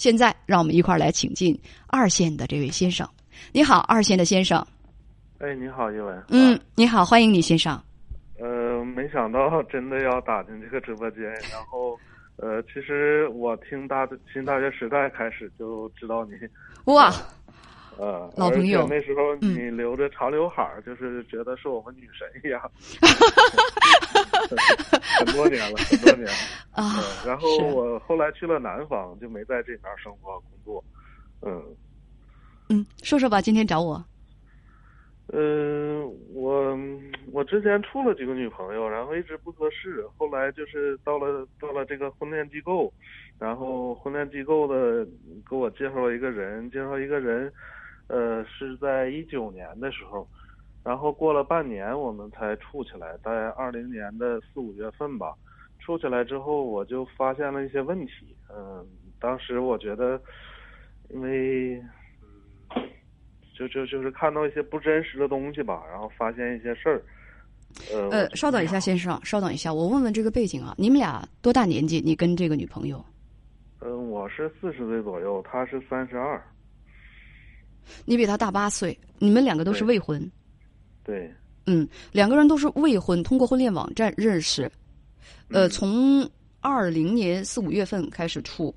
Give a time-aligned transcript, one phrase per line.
[0.00, 1.54] 现在让我们一块儿来请进
[1.86, 3.06] 二线的这位先生。
[3.52, 4.66] 你好，二线的先生。
[5.40, 6.24] 哎，你好，叶文。
[6.30, 7.78] 嗯，你好，欢迎你，先生。
[8.38, 11.98] 呃，没想到真的要打进这个直播间，然后，
[12.36, 16.32] 呃，其实我听大新大学时代开始就知道你。
[16.90, 17.12] 哇。
[18.00, 18.86] 呃，老朋友。
[18.88, 22.58] 那时候你留着长刘海儿，就是觉得是我们女神一样。
[25.18, 26.32] 很多年了，很多年了
[26.72, 26.96] 啊。
[27.26, 30.82] 然后我后来去了南方，就没在这边生活工作。
[31.42, 31.62] 嗯。
[32.70, 34.02] 嗯，说说吧，今天找我。
[35.32, 36.76] 嗯，我
[37.32, 42.90] 我之前处了几个女朋友，然后一直不合适，后来就是到了到了这个婚恋机构，
[43.38, 45.06] 然后婚恋机构的
[45.48, 47.52] 给我介绍了一个人，介绍一个人，
[48.10, 50.26] 呃，是在一九年的时候，
[50.84, 55.32] 然后过了半年我们才处起来，在二零年的四五月份吧，
[55.78, 58.84] 处起来之后我就发现了一些问题，嗯，
[59.20, 60.20] 当时我觉得，
[61.10, 61.80] 因为。
[63.52, 67.02] 就就就是看到一些不真实的东西吧，然后发现一些事儿。
[67.92, 72.00] 呃呃，稍等一下，先生，稍等一下，我问问这个背景啊，你们俩多大年纪？
[72.00, 73.04] 你跟这个女朋友？
[73.82, 76.42] 嗯，我是四十岁左右，她是三十二。
[78.04, 80.20] 你比他大八岁，你们两个都是未婚。
[81.04, 81.32] 对。
[81.66, 84.70] 嗯，两个人都是未婚，通过婚恋网站认识。
[85.50, 86.28] 呃，从
[86.60, 88.74] 二零年四五月份开始处。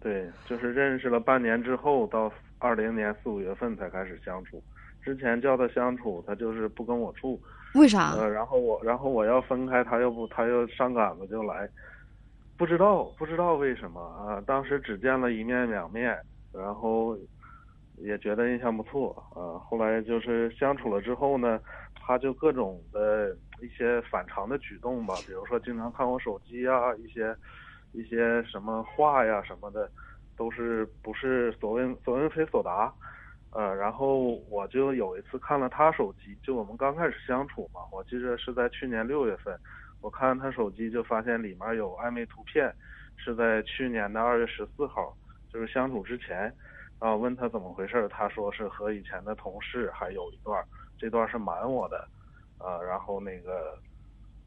[0.00, 2.32] 对，就是认识了半年之后到。
[2.62, 4.62] 二零年四五月份才开始相处，
[5.02, 7.40] 之前叫他相处，他就是不跟我处。
[7.72, 8.12] 为啥？
[8.18, 11.66] 呃，然后我，然后我要分开，他又不，他又上杆子就来，
[12.58, 14.42] 不知道，不知道为什么啊？
[14.46, 16.14] 当时只见了一面两面，
[16.52, 17.16] 然后
[18.00, 19.58] 也觉得印象不错啊。
[19.58, 21.60] 后来就是相处了之后呢，
[21.94, 27.36] 他就各种的一些反常的举动吧，比如说经常看我手机啊，一些
[27.92, 29.90] 一些什么话呀什么的。
[30.36, 32.90] 都是不是所问所问非所答，
[33.52, 39.54] 呃，然后我就有一次看了他手机，就我们刚开始相处嘛，我记得是在去年六月份，
[40.00, 42.74] 我看他手机就发现里面有暧昧图片，
[43.18, 45.14] 是在去年的二月十四号，
[45.52, 46.50] 就是相处之前，
[47.00, 50.62] 啊，问他怎么回事，他说是和以前的同事还有一段，
[50.96, 52.06] 这段是瞒我的，
[52.58, 53.76] 啊，然后那个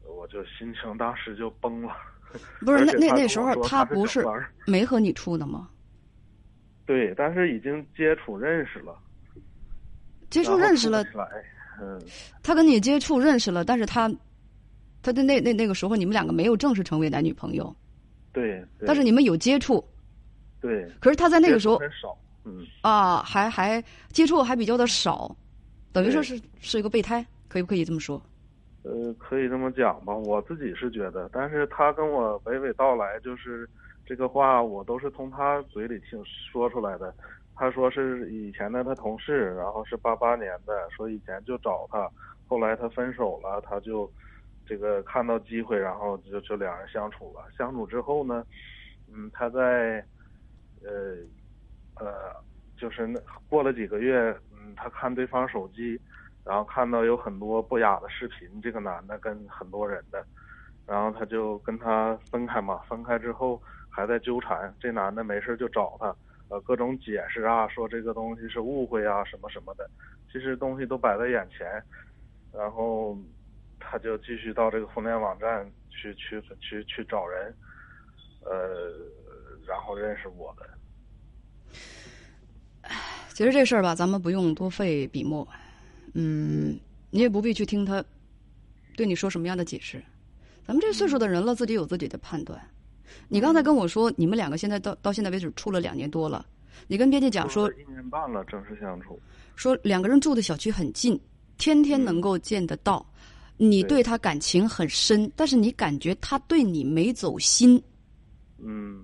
[0.08, 1.94] 我就心情当时就崩了。
[2.64, 4.26] 不是那那那时候他不是
[4.66, 5.68] 没和你处的吗？
[6.86, 8.96] 对，但是已经接触认识了，
[10.30, 11.04] 接触认识了，
[11.80, 12.00] 嗯，
[12.42, 14.08] 他跟你接触认识了，但是他，
[15.02, 17.74] 他的那那那个时候你们两个没有正式成为男女朋友，
[18.32, 19.82] 对，但是你们有接触，
[20.60, 25.34] 对，可是他在那个时候很少，嗯，啊，还还接触还比较的少，
[25.92, 28.20] 等于说是是一个备胎，可以不可以这么说？
[28.82, 33.68] 呃，可以这么讲吧，我自己是觉得，但是他跟我娓娓道来就是。
[34.06, 36.22] 这个话我都是从他嘴里听
[36.52, 37.14] 说出来的。
[37.56, 42.06] 他说是以前的他同事，然后是八八年的，说以前就找他，
[42.46, 44.12] 后来他分手了，他就
[44.66, 47.46] 这个看到机会，然后就就两人相处了。
[47.56, 48.44] 相处之后呢，
[49.10, 50.04] 嗯，他在
[50.82, 51.16] 呃
[52.00, 52.34] 呃，
[52.76, 56.00] 就是那过了几个月，嗯，他看对方手机，
[56.44, 60.24] 然后看到有很多不雅的视频，这个男的跟很多人的，
[60.86, 63.60] 然后他就跟他分开嘛，分开之后。
[63.96, 66.06] 还在纠缠，这男的没事就找他，
[66.48, 69.88] 呃，各种解释啊，说这个东西是误会啊，什么什么的，
[70.32, 71.80] 其实东西都摆在眼前，
[72.52, 73.16] 然后
[73.78, 77.54] 他就继续到这个婚恋网站去去去去找人，
[78.44, 78.90] 呃，
[79.64, 80.68] 然后认识我的。
[83.34, 85.46] 其实这事儿吧，咱们不用多费笔墨，
[86.14, 86.78] 嗯，
[87.10, 88.02] 你也不必去听他
[88.96, 90.02] 对你说什么样的解释，
[90.64, 92.58] 咱们这岁数的人了，自己有自己的判断。
[93.28, 96.46] 你刚才跟我说，你们两个现在到到现在为止处了两年多了，
[96.86, 99.18] 你跟编辑讲说一年半了正式相处，
[99.56, 101.20] 说两个人住的小区很近，
[101.58, 103.04] 天天能够见得到，
[103.56, 104.00] 你对。
[104.00, 107.82] 他感情很深，但是你感觉他对你没走心。
[108.58, 109.02] 嗯，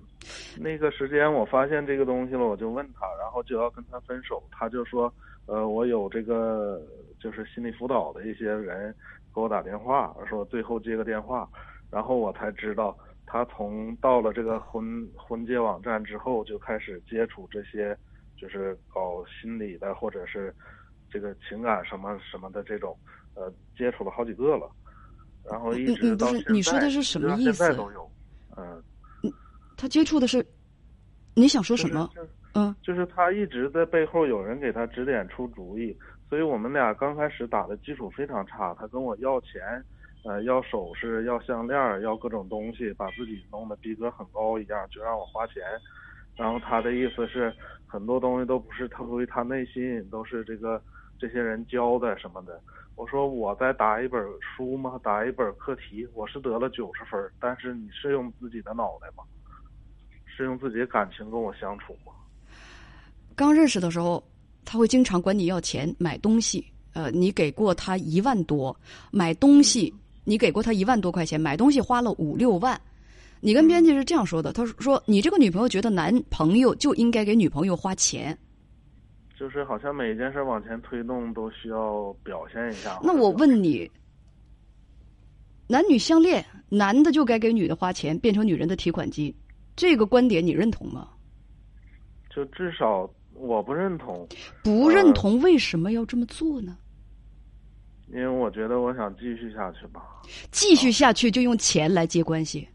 [0.57, 5.13] 那个时间我发现这个东西了，我就问他，然后就要跟他分手，他就说，
[5.45, 6.81] 呃，我有这个
[7.19, 8.93] 就是心理辅导的一些人
[9.33, 11.49] 给我打电话，说最后接个电话，
[11.89, 12.97] 然后我才知道。
[13.23, 17.97] 他从到了这个婚婚介网站之后，就开始接触这些，
[18.35, 20.53] 就是搞心理的或者是
[21.09, 22.93] 这个情感什么什么的这种，
[23.35, 24.69] 呃，接触了好几个了，
[25.49, 27.53] 然后一直到现在，你说的是什么意思？
[27.53, 28.11] 现在都有，
[28.57, 28.83] 嗯，
[29.81, 30.45] 他接触的是，
[31.33, 32.07] 你想说什么？
[32.53, 35.97] 嗯，就是他一直在背后有人给他指点出主意，
[36.29, 39.83] 所以我们俩刚开始打的基础非常差，他跟我要钱。
[40.23, 45.63] 呃，要首饰，要项链，要各种东西，把自己弄得逼格很高一样，就让我花钱。
[46.37, 47.51] 然后他的意思是
[47.87, 50.79] 很多东西都不是他出于他内心，都是这个
[51.17, 52.61] 这些人教的什么的。
[52.95, 54.99] 我说我在答一本书吗？
[55.01, 59.23] 答一本课题，我是得了九十分，但是你是用自己的脑袋吗？
[60.35, 62.13] 是用自己的感情跟我相处吗？
[63.35, 64.23] 刚认识的时候，
[64.65, 66.65] 他会经常管你要钱买东西。
[66.93, 68.75] 呃，你给过他一万多
[69.11, 69.93] 买东西，
[70.25, 72.79] 你给过他一万多块钱买东西花了五六万。
[73.39, 78.37] 你跟编辑是这样说的，他说你这个女朋友觉得男朋友就应该给女朋友花钱。
[79.39, 82.99] 就是好像每一件事往前推动都需要表现一下。
[83.01, 83.89] 那我问你，
[85.65, 89.33] 男女相恋，男的就该给女的花钱，变成女人的提款机，
[89.81, 91.09] 这个观点你认同吗？
[92.29, 93.09] 就至少。
[93.33, 94.27] 我不认同，
[94.63, 96.77] 不认同为什么要这么做呢？
[98.09, 100.03] 因为我觉得我想继续下去吧。
[100.51, 102.67] 继续下去就用钱来接关系，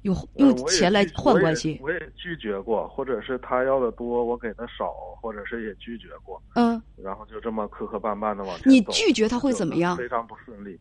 [0.00, 1.78] 用用钱来换关系。
[1.80, 6.42] 我也拒绝过，或者是他要的多，我给的少，或者是也拒绝过。
[6.56, 6.82] 嗯。
[6.96, 8.70] 然后就这么磕磕绊绊的往前走。
[8.70, 9.96] 你拒绝他会怎么样？
[9.96, 10.76] 非常不顺利。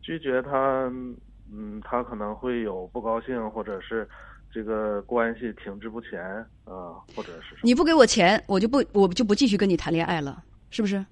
[0.00, 0.90] 拒绝他，
[1.52, 4.08] 嗯，他可能会有不高兴，或者是。
[4.52, 6.20] 这个关系停滞不前
[6.64, 11.04] 啊，或者是你不给我钱，我就不我就不继续跟你谈恋爱了，是不是？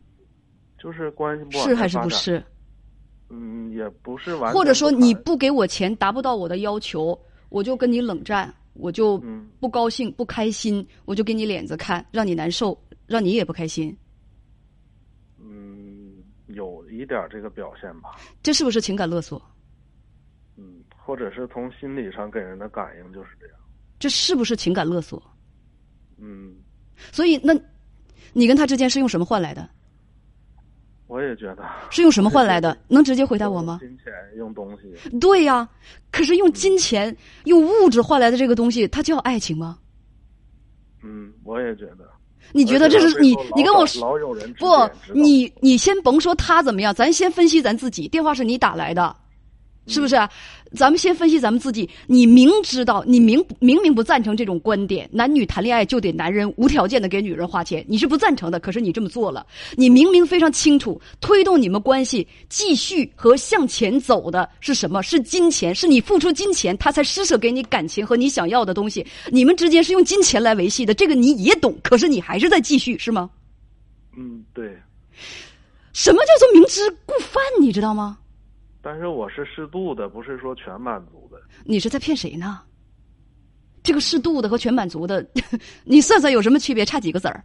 [0.78, 2.42] 就是关系不是还是不是？
[3.30, 4.52] 嗯，也不是完。
[4.52, 9.22] 或者说你不给我钱，达不到我的要求，我就跟你冷战，我就
[9.58, 13.96] 不高兴不开心，我就给你脸子看，让你难受，让你也不开心。
[15.38, 16.12] 嗯，
[16.48, 18.16] 有一点这个表现吧。
[18.42, 19.40] 这是不是情感勒索？
[21.10, 23.56] 或者是从心理上给人的感应就是这样，
[23.98, 25.20] 这是不是情感勒索？
[26.18, 26.54] 嗯，
[27.10, 27.52] 所以那，
[28.32, 29.68] 你跟他之间是用什么换来的？
[31.08, 32.78] 我也觉得是用什么换来的？
[32.86, 33.80] 能直接回答我吗？
[33.82, 35.18] 金钱，用东西。
[35.18, 35.68] 对呀，
[36.12, 37.16] 可是用金钱、
[37.46, 39.80] 用物质换来的这个东西，它叫爱情吗？
[41.02, 42.08] 嗯，我也觉得。
[42.52, 43.34] 你觉得这是你？
[43.56, 44.16] 你跟我说
[44.60, 45.12] 不？
[45.12, 48.06] 你你先甭说他怎么样，咱先分析咱自己。
[48.06, 49.16] 电话是你打来的。
[49.86, 50.14] 是不是？
[50.76, 51.88] 咱们先分析咱们自己。
[52.06, 58.60] 你明知道，你明明明不赞成这种观点，男女谈恋爱就得男人无条件的给女人花钱，你是不赞成的。
[58.60, 59.44] 可是你这么做了，
[59.76, 65.02] 你明明非常清楚，推动你们关系继续和向前走的是什么？
[65.02, 69.04] 是金钱，是你付出金钱，他才施舍给你感情和你想要的东西。
[69.30, 71.76] 你们之间是用金钱来维系的，这个你也懂。
[71.82, 73.28] 可是你还是在继续，是吗？
[74.16, 74.76] 嗯，对。
[75.92, 77.42] 什么叫做明知故犯？
[77.60, 78.18] 你知道吗？
[78.82, 81.38] 但是我是适度的，不是说全满足的。
[81.64, 82.62] 你是在骗谁呢？
[83.82, 85.26] 这个适度的和全满足的，
[85.84, 86.84] 你算算有什么区别？
[86.84, 87.44] 差几个子儿？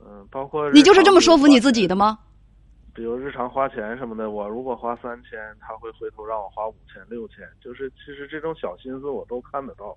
[0.00, 2.18] 嗯，包括你就是这么说服你自己的吗？
[2.94, 9.96] 比如日常花钱什么的，我如果花三千，他会回头让我花五千、六千，就是其实这种小心思我都看得到。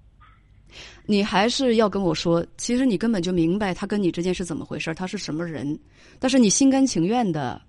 [1.06, 5.78] 你还是要跟我说，其实你根本就明白他跟你之间是怎么回事，他是什么人，
[6.20, 7.62] 但是你心甘情愿的。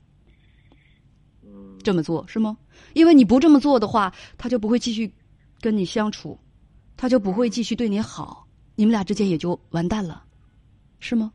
[1.82, 2.56] 这么做是吗？
[2.94, 5.12] 因为你不这么做的话，他就不会继续
[5.60, 6.38] 跟你相处，
[6.96, 10.22] 他就不会继续对你好，你们俩之间也就完蛋了，
[11.00, 11.32] 是吗？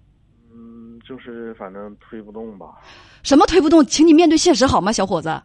[0.52, 2.76] 嗯，就是反正推不动吧。
[3.24, 3.86] 什么推不动？
[3.86, 5.42] 请你面对现实好吗，小伙子？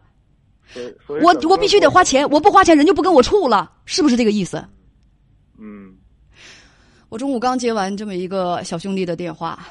[1.21, 4.65] 我我必须得花钱，我不花钱人就不跟我处了，是不是这个意思？
[5.59, 5.95] 嗯。
[7.09, 9.67] 我中午刚接完这么一个小兄弟的电话，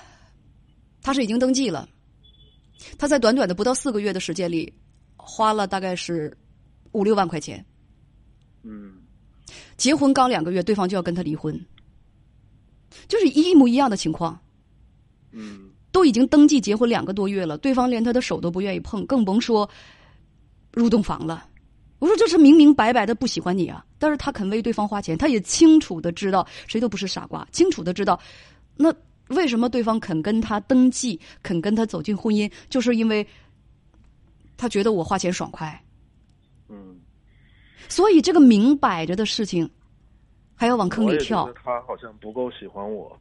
[1.02, 1.88] 他是已经登记了，
[2.97, 4.73] 他在短短的不到四个月的时间里。
[5.25, 6.37] 花了大概是
[6.91, 7.64] 五六万块钱，
[8.64, 8.95] 嗯，
[9.76, 11.59] 结婚刚两个月，对方就要跟他离婚，
[13.07, 14.38] 就是一模一样的情况，
[15.31, 19.69] 嗯，都已经登记结婚两个多月了，对方连他的手都不愿意碰，更甭说
[20.73, 21.49] 入洞房了。
[22.00, 28.19] 我说这是明明白白的不喜欢你啊，但是他肯为对方花钱，他也清楚的知道谁都不是傻瓜，清楚的知道，
[28.76, 28.93] 那
[29.29, 33.25] 为什么对方肯跟他登记，肯跟他走进婚姻，就是因为。
[34.62, 35.76] 他觉得我花钱爽快，
[36.69, 36.95] 嗯，
[37.88, 39.69] 所以这个明摆着的事情，
[40.54, 41.52] 还要往坑里跳。
[41.64, 43.19] 他好像不够喜欢我，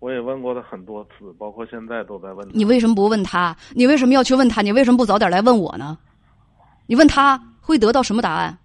[0.00, 2.46] 我也问过他很多次，包括现在都在问。
[2.52, 3.56] 你为什么不问他？
[3.74, 4.60] 你为什么要去问他？
[4.60, 5.96] 你为什么不早点来问我呢？
[6.86, 8.58] 你问他会得到什么答案？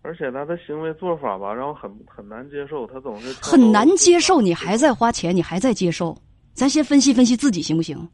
[0.00, 2.86] 而且他的行为做法吧，让我很很难接受。
[2.86, 6.16] 他总是很难接受，你还在花钱，你还在接受。
[6.54, 8.08] 咱先分析分析自己行不行？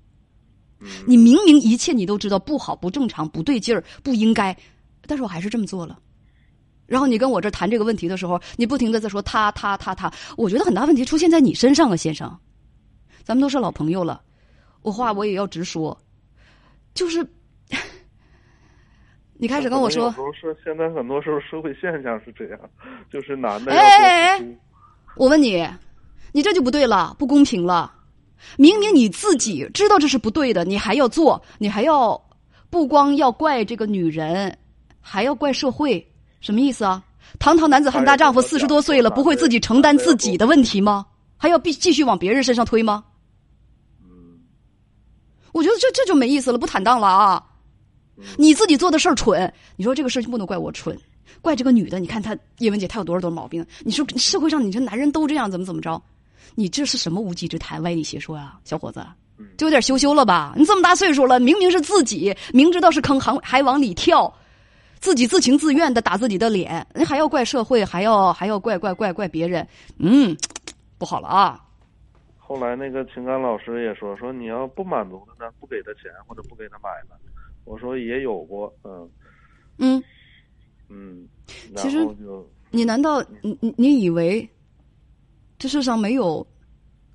[1.06, 4.56] 你明明一切你都知道不好、不正常、不对劲儿、不应该，
[5.06, 5.98] 但是我还是这么做了。
[6.86, 10.12] 然后你跟我这谈这个问题的时候，你不停的在说他、他、他、他。
[10.36, 12.36] 我觉得很大问题出现在你身上啊，先生。
[13.22, 14.20] 咱们都是老朋友了，
[14.82, 15.96] 我话我也要直说，
[16.94, 17.24] 就是
[19.38, 22.58] 你开始跟我说，是现在很多时候社会现象是这样，
[23.12, 23.70] 就是男的。
[23.72, 24.44] 哎哎哎！
[25.16, 25.64] 我问你，
[26.32, 27.94] 你这就不对了，不公平了。
[28.56, 32.20] 明明你自己知道这是不对的，你还要做，你还要
[32.68, 34.56] 不光要怪这个女人，
[35.00, 36.06] 还要怪社会，
[36.40, 37.02] 什么意思啊？
[37.38, 41.06] 堂堂男子汉大丈夫，四十多岁了，不会自己承担自己的问题吗？
[41.36, 43.04] 还要必继续往别人身上推吗？
[44.02, 44.40] 嗯，
[45.52, 47.46] 我觉得这这就没意思了，不坦荡了啊！
[48.36, 50.98] 你自己做的事儿蠢，你说这个事情不能怪我蠢，
[51.40, 51.98] 怪这个女的。
[51.98, 53.64] 你看她叶文姐，她有多少多少毛病？
[53.80, 56.02] 你说社会上你这男人都这样，怎么怎么着？
[56.54, 59.04] 你这是什么无稽之谈、歪理邪说啊，小伙子，
[59.56, 60.54] 就有点羞羞了吧？
[60.56, 64.32] 你这么大岁数了，明明是自己明知道是坑，还还往里跳，
[64.98, 69.66] 自己自情自愿的打自己的脸，你还要怪社会，还要还要怪怪怪怪别人，
[69.98, 70.36] 嗯，
[70.98, 71.64] 不好了啊！
[72.38, 77.16] 后来那个情感老师也说，说你要不满足他呢，不给他钱或者不给他买了。
[77.64, 79.08] 我说也有过，嗯，
[79.78, 80.02] 嗯
[80.88, 81.28] 嗯，
[81.76, 82.04] 其实
[82.70, 84.48] 你难道你你你以为
[85.60, 86.44] 这世上没有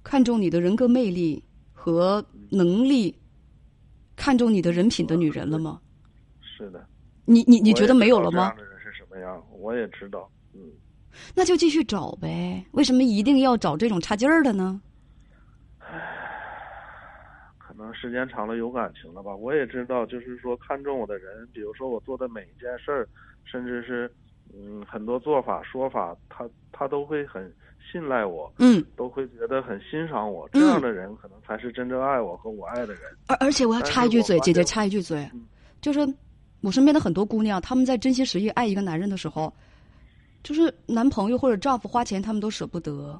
[0.03, 3.19] 看重你的人格魅力和能力、
[4.15, 5.81] 看重你的人品的女人了吗？
[6.39, 6.87] 是的。
[7.25, 8.69] 你你你觉得没有了吗这样？
[8.69, 9.43] 的人是什么样？
[9.51, 10.61] 我也知道，嗯，
[11.33, 12.63] 那就继续找呗。
[12.73, 14.79] 为什么一定要找这种差劲儿的呢？
[17.57, 19.35] 可能时间长了有感情了吧。
[19.35, 23.09] 我也知道，就是说看重我的人，比如说我做的每一件事儿，
[23.43, 24.09] 甚至是
[24.53, 27.51] 嗯很多做法说法，他他都会很
[27.91, 30.47] 信赖我，嗯，都会觉得很欣赏我。
[30.51, 33.01] 这样的人可能才是真正爱我和我爱的人。
[33.27, 35.45] 而而且我要插一句嘴，姐姐插一句嘴嗯，
[35.81, 35.99] 就是
[36.61, 39.53] 我身边的很多姑娘，她们在真心实意爱一个男人的时候，
[40.43, 43.19] 就是男朋友或者丈夫花钱，她们都舍不得。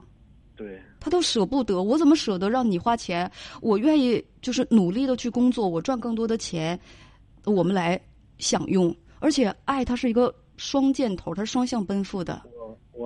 [0.57, 3.29] 对，他都舍不得，我怎么舍得让你花钱？
[3.61, 6.79] 我愿意就是努力的去工作，我赚更多的钱，
[7.43, 7.99] 我们来
[8.37, 8.95] 享用。
[9.19, 12.41] 而且爱它是一个双箭头，它是双向奔赴的。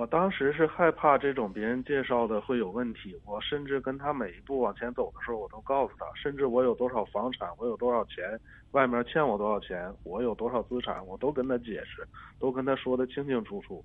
[0.00, 8.40] 我当时是害怕这种别人介绍的会有问题，我甚至跟他每一步往前走的时候，我都告诉他，甚至我有多少房产，我有多少钱，
[8.70, 12.02] 外面欠我多少钱，我有多少资产，我都跟他解释，
[12.38, 13.84] 都跟他说的清清楚楚。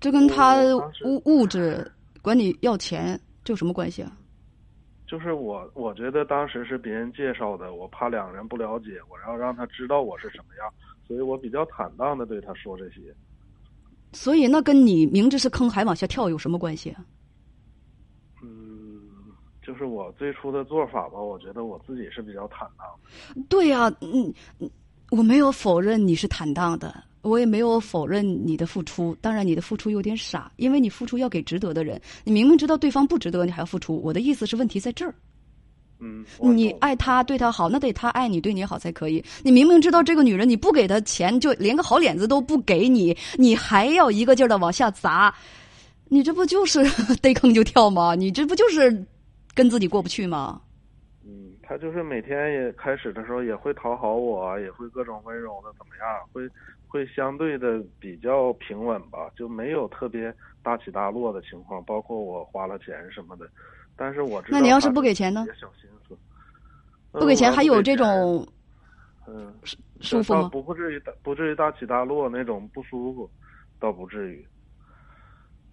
[0.00, 0.56] 这跟他
[1.04, 1.88] 物物质
[2.20, 4.10] 管你要钱这有什么关系啊？
[5.06, 10.68] 就是我，我觉得当时是别人介绍的，我怕两人不了解，我要让他知道我是什么样，
[11.06, 13.14] 所以我比较坦荡的对他说这些。
[14.12, 17.04] 所以那跟你明知是坑还往下跳有什么关系啊？
[18.42, 19.00] 嗯，
[19.62, 22.86] 就是我最初的做法吧，我觉得我自己是比较坦荡。
[23.48, 24.70] 对呀、嗯，嗯
[25.10, 29.16] 我没有否认你是坦荡的，我也没有否认你的付出。
[29.20, 32.00] 当然，你的付出有点傻，因为你付出要给值得的人。
[32.24, 34.00] 你明明知道对方不值得，你还要付出。
[34.02, 35.14] 我的意思是，问题在这儿。
[36.00, 39.24] 嗯，你爱他，对他好，那得他爱你，对你好才可以。
[39.42, 45.34] 你明明知道这个女人，你不给她钱，就连个好脸子都不给你，你还要一个劲儿的往下砸，
[46.08, 46.84] 你这不就是
[47.20, 48.14] 逮坑就跳吗？
[48.14, 49.04] 你这不就是
[49.54, 50.60] 跟自己过不去吗？
[51.26, 56.48] 嗯，他就是每天也开始的时候也会讨好我，也会各种温柔的怎么样，会
[56.86, 63.48] 会相对的比较平稳吧，就没有特别大起大落的情况，包括我花了钱什么的。
[63.98, 66.16] 但是我知道那你要是不给钱呢小心思，
[67.10, 68.46] 不给钱嗯还有这，种
[69.26, 69.52] 嗯
[70.00, 70.48] 舒服吗？
[70.50, 73.28] 不不至于大不至于大起大落那种不舒服，
[73.80, 74.46] 倒不至于。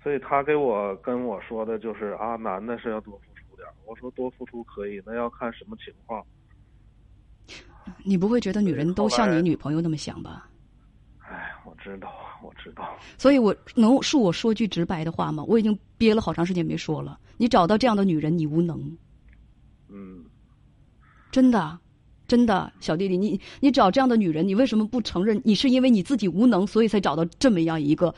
[0.04, 3.74] 所以他给我跟我说的就是啊，男的是要多付出点儿。
[3.86, 6.26] 我说多付出可以，那要看什么情况。
[8.04, 10.50] 你不会觉得女人都像你女朋友那么想吧？
[11.36, 12.96] 哎，我知道，我知道。
[13.18, 15.44] 所以我能恕我说句直白的话吗？
[15.44, 17.20] 我已经憋了好长时间没说了。
[17.36, 18.98] 你找到这样的女人，你无能，
[19.90, 20.24] 嗯，
[21.32, 21.78] 真的，
[22.26, 25.42] 真的，小弟弟，你你找这样的女人，你为什么不承认？
[25.44, 28.16] 你是因为你自己无能，所以才找到这么样一个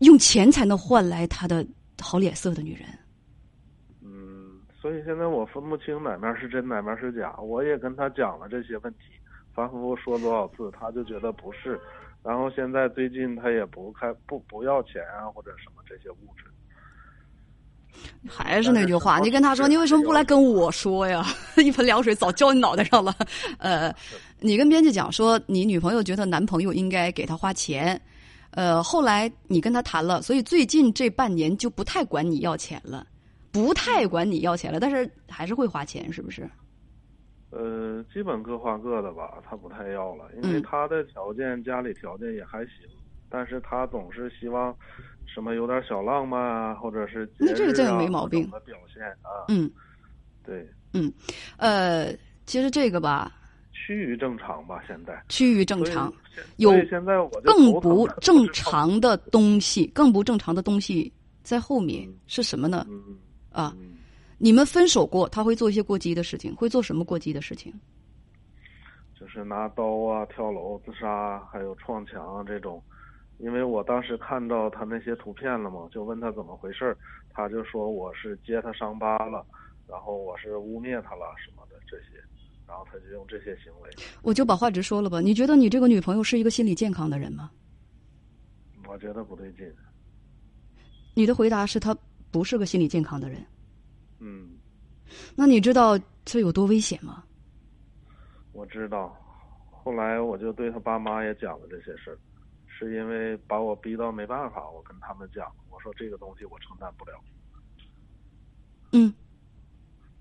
[0.00, 1.66] 用钱才能换来她的
[1.98, 2.86] 好脸色的女人。
[4.02, 7.34] 嗯，所以现在我分不清哪面是真，哪面是假。
[7.38, 8.98] 我也跟他讲了这些问题，
[9.54, 11.80] 反反复复说多少次，他就觉得不是。
[12.22, 16.44] 然后现在最近他也不开不不要钱啊，或者什么这些物质。
[18.28, 21.24] 还是那句话，你跟他说，你为什么不来跟我说呀？
[21.56, 23.14] 一盆凉水早浇你脑袋上了。
[23.58, 23.94] 呃，
[24.38, 28.00] 你跟编辑讲说，你女朋友觉得男朋友应该给她花钱，
[28.52, 33.06] 呃，后来你跟他谈了，所以最近这半年就不太管你要钱了，
[33.50, 36.48] 不太管你要钱了，但是还是会花钱，是不是？
[37.50, 40.62] 呃，基本各花各的吧，他不太要了，因为嗯。
[40.62, 42.86] 他的条件、家里条件也还行，
[43.28, 44.74] 但是他总是希望
[45.26, 49.70] 什么有点小浪漫啊，或者是那这个真的啊没毛病表现啊，嗯，
[50.44, 51.12] 对，嗯
[51.56, 52.12] 呃，
[52.46, 53.32] 其实这个吧，
[53.72, 56.12] 趋于正常吧，现在趋于正常，
[56.58, 62.86] 有现在我更不正常的东西，更不正常的东西在后面嗯是什么呢？
[62.88, 63.18] 嗯
[63.50, 63.96] 啊，嗯
[64.42, 67.70] 你们分手过，他会做一些过激的事情，会做什么过激的事情？
[69.14, 72.82] 就是拿刀啊、跳楼自杀，还有撞墙啊这种。
[73.36, 76.96] 因为我当时看到他那些图片了嘛，就问他怎么回事儿，
[77.28, 79.44] 他就说我是揭他伤疤了，
[79.86, 82.16] 然后我是污蔑他了什么的这些，
[82.66, 83.90] 然后他就用这些行为。
[84.22, 87.50] 我就把话直说了吧，你觉得你这个女朋友是一个心理健康的人吗？
[88.88, 89.70] 我觉得不对劲。
[91.12, 91.94] 你的回答是他
[92.30, 93.44] 不是个心理健康的人。
[94.20, 94.58] 嗯，
[95.34, 97.24] 那你知道这有多危险吗？
[98.52, 99.16] 我知道。
[99.82, 102.18] 后来我就对他爸妈也讲了这些事儿，
[102.66, 107.12] 是因为把我逼到没办法，我跟他们讲，我说这个东西我承担不了。
[108.92, 109.14] 嗯，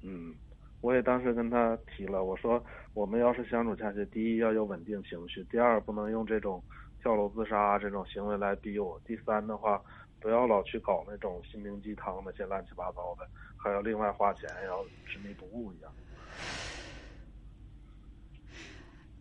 [0.01, 0.33] 嗯，
[0.79, 2.63] 我也当时跟他提了，我说
[2.93, 6.63] 我们要是相处下去，第一要有稳定情绪，第二不能用这种
[7.01, 9.81] 跳楼自杀这种行为来逼我，第三的话
[10.19, 15.91] 不要老去搞那种心灵鸡汤那些乱七八糟的，还要另外花钱，要执迷不悟一样。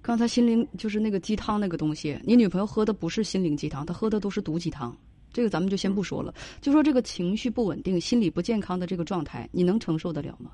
[0.00, 4.96] 刚才心灵就是那个鸡汤那个东西，你女朋友喝的不是心灵鸡汤，她喝的都是毒鸡汤。
[5.30, 10.52] 这个咱们就先不说了，就说这个情绪不稳定、心理不健康的这个状态，你能承受得了吗？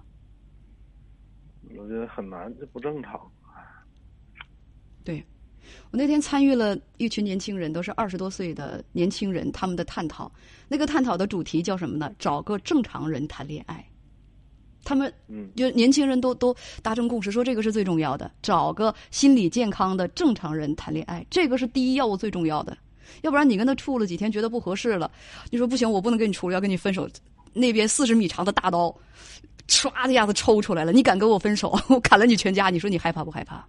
[1.76, 3.20] 我觉得很难，这不正常。
[5.04, 5.24] 对，
[5.90, 10.30] 我那天参与了一群年轻人，都是二十多岁的年轻人，他们的探讨。
[10.68, 12.10] 那个探讨的主题叫什么呢？
[12.18, 13.84] 找个正常人谈恋爱。
[14.86, 22.76] 他们嗯就年轻人都都达成共识，说这个是最重要的，找个心理健康的正常人谈恋爱，这个是第一要务最重要的。
[23.22, 25.10] 要不然你跟他处了几天，觉得不合适了，
[25.50, 27.08] 你说不行，我不能跟你处了，要跟你分手。
[27.52, 28.94] 那边四十米长的大刀，
[29.68, 31.78] 唰的一下子抽出来了，你敢跟我分手？
[31.88, 33.64] 我砍了你全家，你说你害怕不害怕？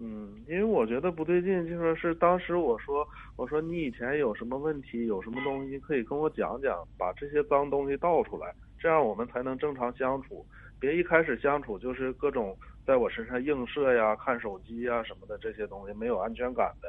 [0.00, 10.44] 嗯，因为我觉得不对劲，就说是当时我说，我说你以前有什么问题，有什么东西可以跟我讲讲，把这些脏东西倒出来，这样我们才能正常相处。
[10.80, 16.88] 别一开始相处就是各种在我身上映射呀、看手机呀什么的这些东西，没有安全感的。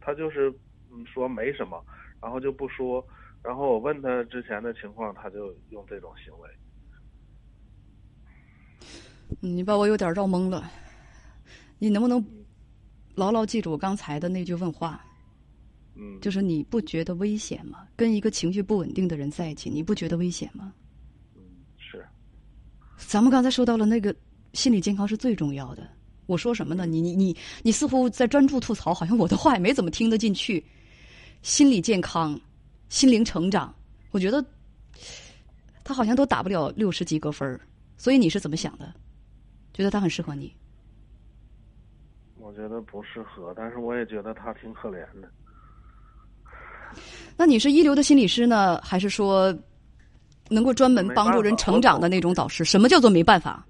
[0.00, 0.50] 他就是
[0.90, 1.84] 嗯说没什么，
[2.22, 3.06] 然后就不说，
[3.42, 6.48] 然后我问他之前的情况，他就用这种行为。
[9.40, 10.64] 你把我有点绕懵了，
[11.78, 12.24] 你能不能
[13.16, 15.04] 牢牢记住我刚才的那句问话？
[15.96, 17.88] 嗯，就是你不觉得危险吗？
[17.96, 20.72] 跟一个情绪不稳定的人在一起，你不觉得危险吗？
[21.34, 21.42] 嗯
[21.78, 22.06] 是，
[22.98, 24.14] 咱们刚才说到了那个
[24.52, 25.88] 心理健康是最重要的。
[26.26, 26.84] 我说什么呢？
[26.84, 30.62] 你你你你似乎在专注吐槽，好像我的话也没怎么听得进去。
[31.40, 32.38] 心理健康、
[32.88, 33.74] 心灵成长，
[34.10, 34.44] 我觉得
[35.82, 37.60] 他好像都打不了六十及格分儿
[37.96, 38.92] 所以你是怎么想的？
[39.72, 40.52] 觉得他很适合你？
[42.46, 45.28] 我觉得不适合，但是我也觉得他挺可怜的。
[47.36, 49.52] 那你是一流的心理师呢，还是说
[50.48, 52.64] 能够专门帮助人成长的那种导师？
[52.64, 53.66] 什么叫做没办法？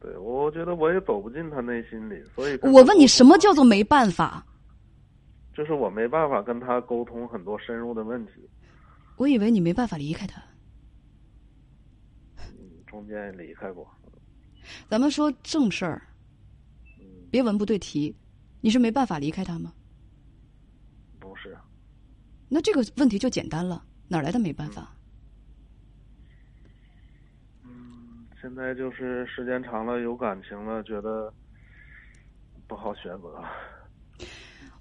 [0.00, 4.42] 对，我觉得我也走不进他内心里，所以我问你，什么叫做没办法？
[5.54, 8.32] 就是我没办法跟他沟通很多深入的问题，
[9.16, 10.40] 我以为你没办法离开他。
[12.38, 12.46] 嗯，
[12.86, 13.86] 中间也离开过，
[14.88, 16.07] 咱们说正事儿，嗯，
[17.30, 18.14] 别文不对题。
[18.60, 19.72] 你是没办法离开他吗？
[21.20, 21.56] 不是，
[22.48, 24.92] 那这个问题就简单了，哪来的没办法？
[27.62, 31.32] 嗯，现在就是时间长了有感情了，觉得
[32.66, 34.26] 不好选择，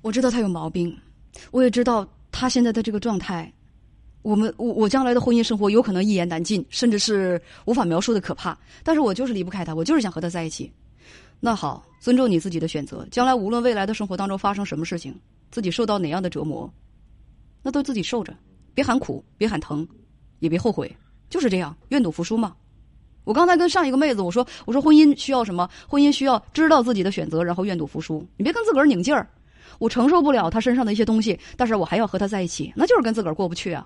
[0.01, 0.97] 我知道他有毛病，
[1.51, 3.53] 我也知道他现在的这个状态，
[4.23, 8.57] 我们我我将来的婚姻生活有可能一言难尽，甚至是无法描述的可怕。
[8.83, 10.71] 但是我就是离不开他，我就是想和他在一起。
[11.39, 13.07] 那好，尊重你自己的选择。
[13.11, 15.17] 将来无论未来的生活当中发生什么事情，
[15.51, 16.71] 自己受到哪样的折磨，
[17.61, 18.35] 那都自己受着，
[18.73, 19.87] 别喊苦，别喊疼，
[20.39, 20.93] 也别后悔，
[21.29, 22.55] 就是这样，愿赌服输嘛。
[23.23, 25.69] 我刚才跟上一个妹子我说，我说婚姻需要什么？
[25.87, 28.25] 婚姻需要知道自己的选择，然后愿赌服输。
[28.37, 29.29] 你别跟自个儿拧劲儿，
[29.79, 33.85] 我承受不了他身上的一些东西，但是我还要和他在一起，那就是跟自个儿过不去啊。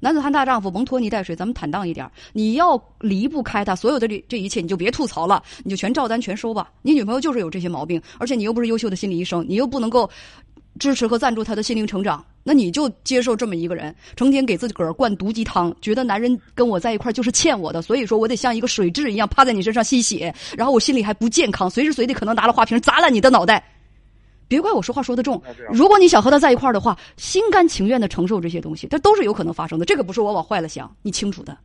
[0.00, 2.10] 男子汉大丈夫，甭拖泥带水，咱们坦荡一点。
[2.32, 6.70] 你要离不开他，所有的这这一切，你就别吐槽了，你就全照单全收吧。
[6.82, 10.08] 你女朋友就是有这些毛病，而且你又不是优秀的心理医生，你又不能够
[10.78, 23.64] 支持和赞助他的心灵成长，那你就接受这么一个人，成天给自个儿灌毒鸡汤，觉得男人跟我在一块就是欠我的，所以说我得像一个水蛭一样趴在你身上吸血，然后我心里还不健康，随时随地可能拿了花瓶砸烂你的脑袋。
[24.54, 29.84] 别怪我说话说的重如果你想和他在一块儿的话，心甘情愿的承受这些东西，这都是有可能发生的。
[29.84, 31.58] 这个不是我往坏了想，你清楚的。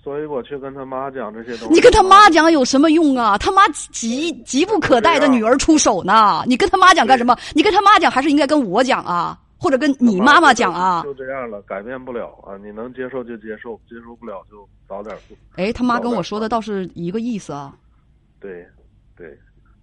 [0.00, 1.74] 所以我去跟他妈讲这些东西。
[1.74, 3.36] 你跟他妈讲有什么用啊？
[3.36, 7.36] 他妈急急不可待的女儿出手呢，你跟他妈讲干什么？
[7.52, 9.36] 你跟他妈讲还是应该跟我讲啊？
[9.58, 11.02] 或者跟你妈妈讲啊。
[11.02, 12.56] 就这样了，改变不了啊！
[12.64, 15.36] 你能接受就接受，接受不了就早点做。
[15.56, 17.74] 哎，他妈跟我说的倒是一个意思啊。
[18.40, 18.66] 对，
[19.14, 19.38] 对，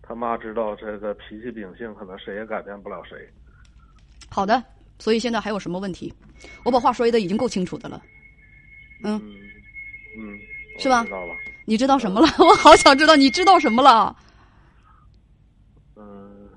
[0.08, 3.17] 他妈知道这个脾气秉性，可能谁也改变不了谁。
[4.30, 4.63] 好的，
[5.00, 6.13] 所以现在还有什么问题？
[6.63, 8.02] 我把话说的已经够清楚的了。
[9.04, 9.22] 嗯
[10.17, 10.39] 嗯，
[10.80, 11.04] 是吧？
[11.04, 11.34] 知道了。
[11.65, 12.28] 你知道什么了？
[12.39, 14.15] 我好想知道你知道什么了。
[15.96, 16.48] 嗯，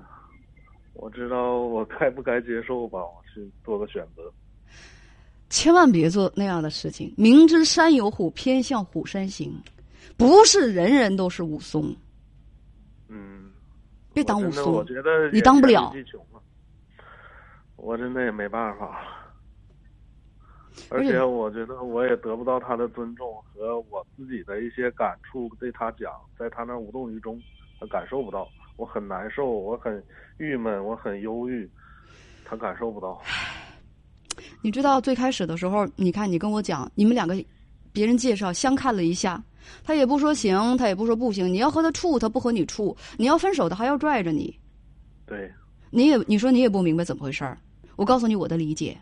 [0.93, 4.31] 我知道我该不该接受吧，我去做个选择。
[5.49, 7.13] 千万别做那样的事情。
[7.17, 9.53] 明知山有虎，偏向虎山行。
[10.15, 11.93] 不是人人都是武松。
[13.09, 13.40] 嗯。
[14.13, 14.73] 别当武松。
[14.73, 15.93] 我觉得你当不了。
[17.75, 19.01] 我真的也没办法。
[20.89, 27.39] 而且我觉得我也得不到他的尊重和我自己的一些感触，对他讲，在他那无动于衷，
[27.79, 28.47] 他感受不到，
[28.77, 30.01] 我很难受，我很
[30.37, 31.69] 郁闷，我很忧郁，
[32.45, 33.21] 他感受不到。
[34.63, 37.35] 你知道最开始的时候，你看你跟我讲，你们两个，
[37.91, 39.43] 别人介绍相看了一下，
[39.83, 44.57] 他也不说行，他也不说不行，你要和他处，他不和你处，你要分手，他还要拽着你。
[45.25, 45.51] 对。
[45.93, 47.57] 你也你说你也不明白怎么回事儿，
[47.97, 48.97] 我告诉你我的理解。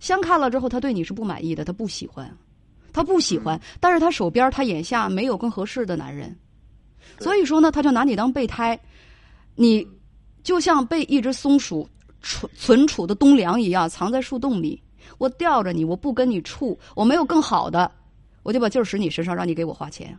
[0.00, 2.34] 相看了之后，他对你是不满意的，他不喜欢，
[2.94, 3.60] 他不喜欢。
[3.78, 6.34] 但是他手边他眼下没有更合适的男人，
[7.18, 8.78] 所以说呢，他就拿你当备胎，
[9.54, 9.86] 你
[10.42, 11.86] 就像被一只松鼠
[12.22, 14.82] 存存储的冬粮一样，藏在树洞里。
[15.18, 17.90] 我吊着你，我不跟你处，我没有更好的，
[18.44, 20.16] 我就把劲儿使你身上，让你给我花钱。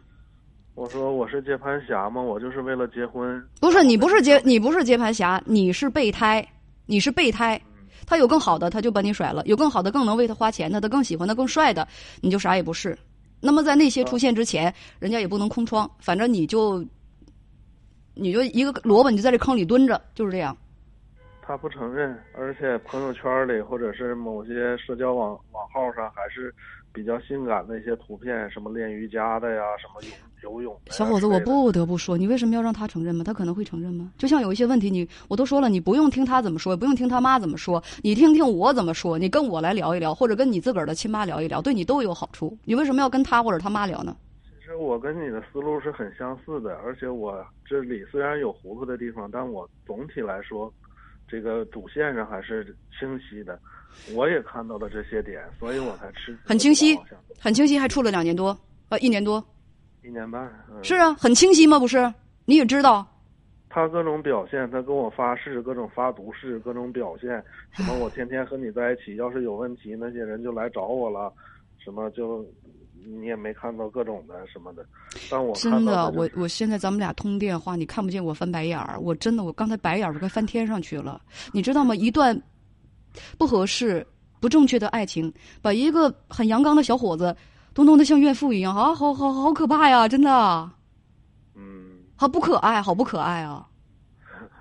[0.74, 2.22] 我说我是接盘侠吗？
[2.22, 3.42] 我就是为了结婚。
[3.62, 6.46] 不是你不是接你不是接盘侠，你是备胎，
[6.86, 7.62] 你是备胎。
[8.06, 11.88] 他有更好的，他就把你甩了；有更好的，更能为他花钱的，他更喜欢的、更帅的，
[12.20, 12.98] 你就啥也不是。
[13.40, 16.84] 那么在那些出现之前，人家也不能空窗，反正你就，
[18.16, 20.56] 你就一个萝卜，你就在这坑里蹲着，就是这样。
[21.42, 26.54] 他不承认，而且朋友圈里或者是某些社交网网号上还是。
[26.95, 30.01] 比较性感的一些图片，什么练瑜伽的呀，什么
[30.41, 30.79] 游游泳。
[30.89, 33.21] 小伙子，我不得不说，你为什么要让他承认吗？
[33.21, 34.10] 他可能会承认吗？
[34.17, 42.58] 就像有一些问题，你我都说了，你不用听他怎么说，也不用听他妈怎么说，你听听我怎么说，你跟我来聊一聊，或者跟你自个儿的亲妈聊一聊，对你都有好处。
[42.63, 44.15] 你为什么要跟他或者他妈聊呢？
[44.58, 50.73] 其实我跟你的思路是很相似的，而且我这里虽然有糊涂的地方，但我总体来说，
[51.28, 53.60] 这个主线上还是清晰的。
[54.14, 56.38] 我也看到了这些点，所以我才吃。
[56.44, 57.00] 很清晰，
[57.40, 58.58] 很清晰，还处了两年多，
[58.90, 59.44] 呃，一年多，
[60.04, 60.52] 一年半。
[60.84, 61.80] 是啊，很清晰吗？
[61.80, 62.14] 不是，
[62.46, 63.08] 你也知道。
[63.70, 71.34] 他各种表现，他跟我发誓，各种发毒誓，各种表现，什么我天天和你在一起，要是有问题，那些人就来找我了，
[71.78, 72.46] 什么就
[73.06, 74.86] 你也没看到各种的什么的。
[75.30, 81.96] 但我真的，我我现在咱们俩通电话，你看不见我翻白眼儿，我真的，我刚才白眼儿都快翻天上去了，你知道吗？
[81.96, 82.39] 一段。
[83.38, 84.06] 不合适、
[84.41, 87.34] 不正确的爱情，把一个很阳刚的小伙子
[87.74, 90.06] 都弄得像怨妇一样，啊，好好好可怕呀！
[90.06, 90.70] 真的，
[91.56, 93.65] 嗯，好不可爱，好不可爱啊！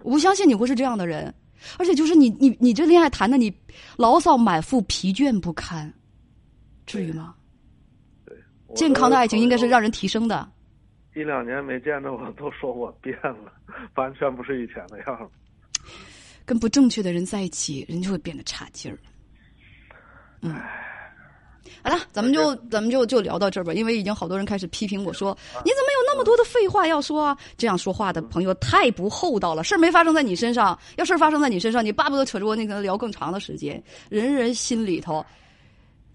[0.04, 1.34] 我不相信你会是这样的人，
[1.78, 3.52] 而且就是你，你，你这恋爱谈的你
[3.96, 5.92] 牢骚满腹、疲倦不堪，
[6.86, 7.34] 至于吗？
[8.74, 10.48] 对，健康的爱情应该是让人提升的。
[11.14, 13.52] 一两年没见着我，都说我变了，
[13.94, 15.30] 完全不是以前的样。
[16.44, 18.98] 跟不正确的人在一起，人就会变得差劲儿。
[20.42, 20.54] 嗯，
[21.82, 25.34] 好了，咱们就咱们就就聊到这儿吧，因为已经好多人开始批评我说，
[25.64, 27.24] 你怎么有那么多的废话要说？
[27.24, 27.38] 啊？
[27.56, 29.64] 这样说话的朋友太不厚道了。
[29.64, 33.82] 事儿没发生在你身上，要事儿发生在你身上，你巴不得扯着我那个聊更长的时间。
[34.10, 35.24] 人人心里头，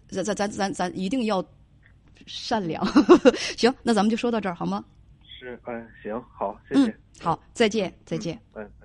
[0.09, 1.43] 咱咱咱咱咱一定要
[2.29, 2.85] 善良。
[3.57, 4.85] 行，那咱们就说到这儿好吗？
[5.39, 6.95] 是，嗯，行，好，谢谢。
[7.19, 8.39] 好，再见，再见。
[8.53, 8.69] 嗯。